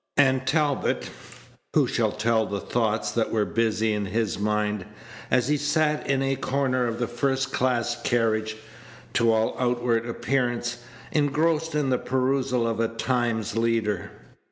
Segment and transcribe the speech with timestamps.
[0.17, 1.11] And Talbot
[1.75, 4.83] who shall tell the thoughts that were busy in his mind,
[5.29, 8.57] as he sat in a corner of the first class carriage,
[9.13, 10.79] to all outward appearance
[11.11, 14.09] engrossed in the perusal of a Times leader?